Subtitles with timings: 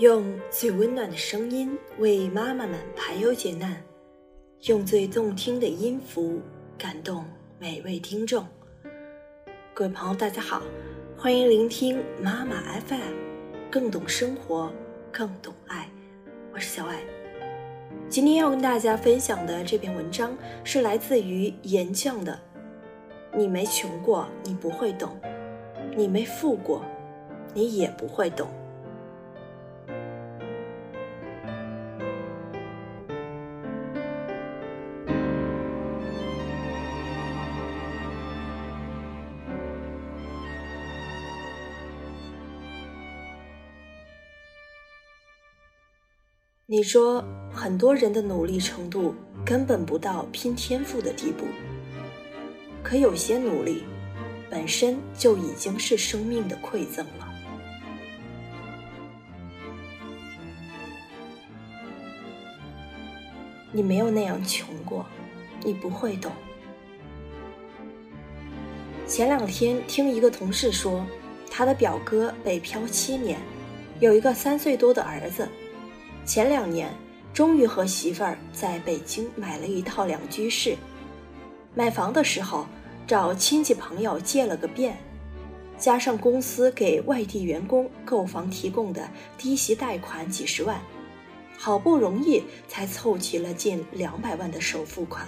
[0.00, 3.76] 用最温暖的声音为妈妈们排忧解难，
[4.62, 6.40] 用最动听的音符
[6.78, 7.22] 感动
[7.58, 8.46] 每位听众。
[9.74, 10.62] 各位朋友，大家好，
[11.18, 13.12] 欢迎聆听妈妈 FM，
[13.70, 14.72] 更懂生活，
[15.12, 15.86] 更懂爱。
[16.54, 17.02] 我是小爱。
[18.08, 22.40] 今天要跟大家分享的这篇文章是来自于岩酱的。
[23.36, 25.10] 你没穷过，你不会懂；
[25.94, 26.82] 你没富过，
[27.52, 28.48] 你也不会懂。
[46.72, 49.12] 你说，很多人的努力程度
[49.44, 51.44] 根本不到拼天赋的地步，
[52.80, 53.82] 可有些努力
[54.48, 57.28] 本身就已经是生命的馈赠了。
[63.72, 65.04] 你没有那样穷过，
[65.64, 66.30] 你不会懂。
[69.08, 71.04] 前两天听一个同事说，
[71.50, 73.40] 他的表哥北漂七年，
[73.98, 75.48] 有一个三岁多的儿子。
[76.24, 76.92] 前两年，
[77.32, 80.76] 终于和媳妇儿在北京买了一套两居室。
[81.74, 82.66] 买房的时候，
[83.06, 84.96] 找亲戚朋友借了个遍，
[85.76, 90.80] 加上公司给外地员工购房提供的低息贷款几十万，
[91.58, 95.26] 好不容易才凑齐了近两百万的首付款。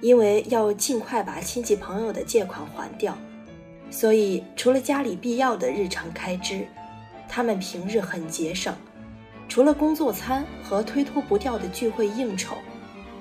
[0.00, 3.16] 因为要尽快把亲戚朋友的借款还掉，
[3.90, 6.66] 所以除了家里必要的日常开支，
[7.26, 8.74] 他们平日很节省。
[9.48, 12.56] 除了工作餐和推脱不掉的聚会应酬，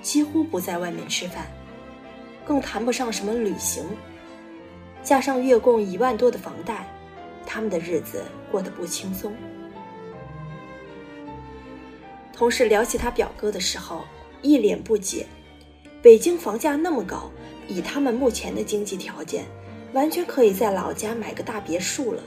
[0.02, 1.46] 几乎不在外面吃饭，
[2.46, 3.86] 更谈不上什么旅行。
[5.04, 6.88] 加上月供一万多的房贷，
[7.46, 9.34] 他们的日子过得不轻松。
[12.32, 14.06] 同事聊起他表哥的时候，
[14.42, 15.28] 一脸不解：
[16.02, 17.30] 北京房价那么高，
[17.68, 19.46] 以他们目前的经济条件，
[19.94, 22.24] 完全可以在老家买个大别墅了，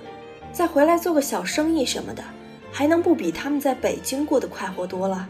[0.53, 2.23] 再回来做个小生意什么的。
[2.73, 5.29] 还能不比他们在北京过得快活多了？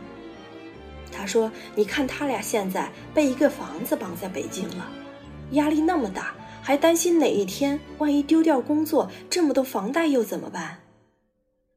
[1.12, 4.90] 他说：“你看他俩现在被一个房子绑在北京了，
[5.52, 10.80] 压力那么大，还担心哪一天万一丢掉工作，这么多房贷又怎么办？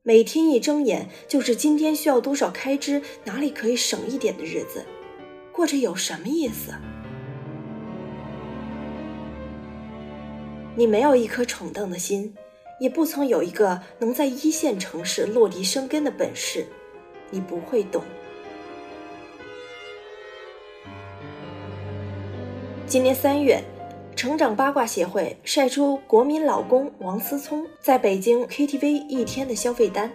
[0.03, 4.85] 每天一睁眼就是今天需要多少开支，哪里可以省一点的日子，
[5.53, 6.73] 过着有什么意思？
[10.75, 12.33] 你没有一颗宠邓的心。”
[12.79, 16.65] 也不曾有一个能在一线城市落地生根的本事，
[17.29, 18.01] 你不会懂。
[22.87, 23.61] 今年三月，
[24.15, 30.11] 成长八卦协会晒出国民老公王思聪在北京 KTV 一天的消费单，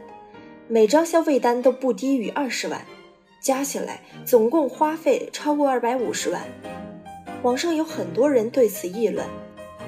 [0.66, 2.84] 每张消费单都不低于二十万，
[3.40, 6.42] 加起来总共花费超过二百五十万。
[7.42, 9.24] 网上有很多人对此议论。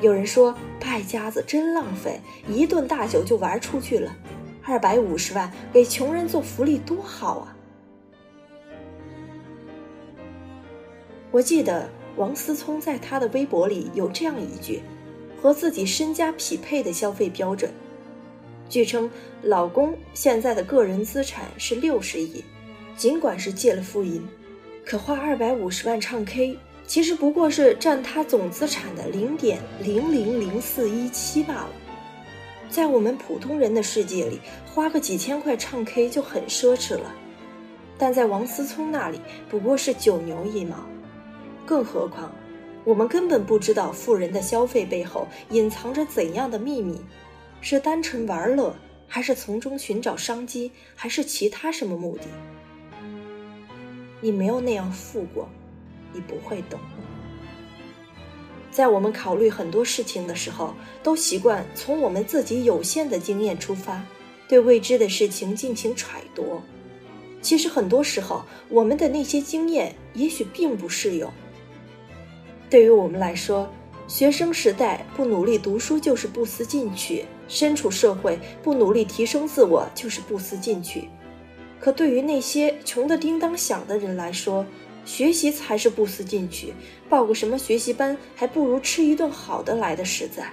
[0.03, 4.15] 有人说败家子真浪费，一顿大酒就玩出去了，
[4.63, 7.57] 二百五十万给穷人做福利多好啊！
[11.31, 14.83] 我记得王思聪在他的微博里有这样一句
[15.41, 17.71] 和自己身家匹配的消费标准。
[18.69, 19.11] 据称，
[19.43, 22.45] 老公现在的个人资产是六十亿，
[22.97, 24.27] 尽管是借了富银，
[24.85, 26.59] 可花二百五十万唱 K。
[26.87, 31.71] 其实不过是占他总资产的零点零零零四一七罢了。
[32.69, 37.13] 在我们普通人的世界里，花个几千块唱 K 就很奢侈了，
[37.99, 40.77] 但在王思聪那里不过是九牛一毛。
[41.65, 42.33] 更何况，
[42.85, 47.01] 我们根本不知道富人的消费背后隐藏着怎样的秘密，
[47.61, 48.75] 是单纯玩乐，
[49.09, 52.25] 还是从中寻找商机，还是其他什么目的？
[54.21, 55.49] 你没有那样富过。
[56.13, 56.79] 你不会懂。
[58.71, 64.05] 在我们考虑很多事情的时候，都习惯从我们自己有限的经验出发，
[64.47, 66.61] 对未知的事情进行揣度。
[67.41, 71.33] 其实很多时候，我们的那些经验也许并不适用。
[72.69, 73.71] 对于我们来说，
[74.09, 81.09] 学生时代不努力读书就是不思进取；身处社会不努力提升自我就是不思进取。
[81.79, 84.67] 可对于那些穷得叮当响的人来说，
[85.07, 86.75] 学习才是不思进取，
[87.09, 90.53] 报个什么学习班，还不如吃一顿好的来的实在。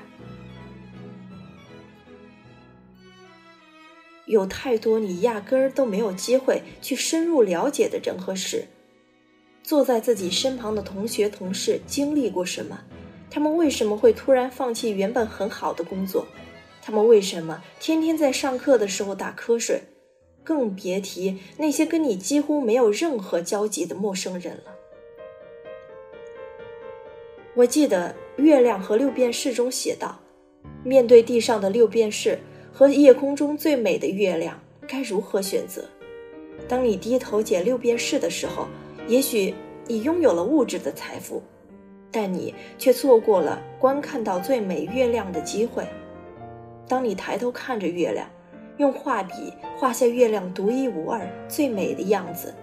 [4.25, 8.65] 有太多你压根儿都没有机会去深入了解的人和事。
[9.61, 12.79] 坐在自己身旁的同学、同事经历过什么？
[13.29, 16.25] 他们为什么会突然放弃原本很好的工作？
[16.81, 19.81] 他们为什么天天在上课的时候打瞌睡？
[20.43, 24.75] 更别提那些跟你几乎没有任何交集的陌生人了。
[27.55, 30.19] 我记得《月亮和六便士》中写道
[30.83, 32.39] ：“面对地上的六便士
[32.71, 35.85] 和夜空中最美的月亮，该如何选择？
[36.67, 38.67] 当你低头捡六便士的时候，
[39.07, 39.53] 也许
[39.87, 41.43] 你拥有了物质的财富，
[42.11, 45.85] 但你却错过了观看到最美月亮的机会。
[46.87, 48.27] 当你抬头看着月亮，
[48.77, 52.53] 用画笔画下月亮独一无二、最美的样子，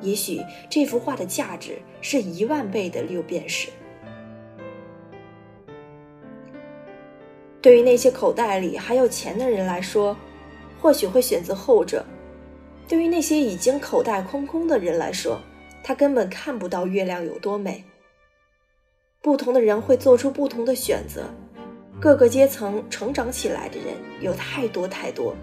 [0.00, 0.40] 也许
[0.70, 3.68] 这幅画的价值是一万倍的六便士。
[7.60, 10.16] 对于那些口袋里还有钱的人来说，
[10.80, 12.04] 或许会选择后者；
[12.86, 15.40] 对于那些已经口袋空空的人来说，
[15.82, 17.82] 他根本看不到月亮有多美。
[19.22, 21.22] 不同的人会做出不同的选择，
[22.00, 25.34] 各个阶层成长起来的人有太多太多，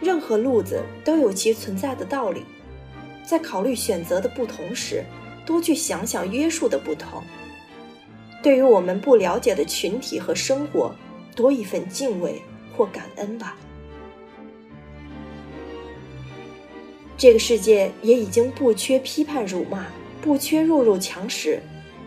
[0.00, 2.44] 任何路子都有其存在的道理。
[3.24, 5.04] 在考虑选择的不同时，
[5.46, 7.22] 多去想想约束的不同。
[8.42, 10.94] 对于我们不了解的群体和生活。
[11.36, 12.40] 多一份敬畏
[12.76, 13.56] 或感恩吧。
[17.16, 19.86] 这个世界也已经不缺批判辱骂，
[20.22, 21.60] 不缺弱肉强食，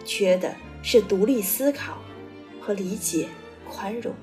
[0.06, 1.98] 缺的是独立思考
[2.62, 3.28] 和理解、
[3.70, 4.14] 宽容。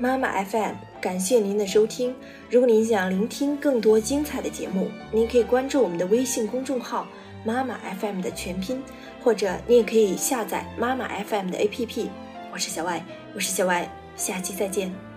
[0.00, 2.14] 妈妈 FM，感谢您的收听。
[2.50, 7.06] 如果您想聆听更多精彩的节目，您可以关注我们的微信公众号
[7.42, 8.82] “妈妈 FM” 的全拼，
[9.24, 12.08] 或者你也可以下载妈妈 FM 的 APP。
[12.52, 13.02] 我是小外，
[13.34, 15.09] 我是小外，下期再见。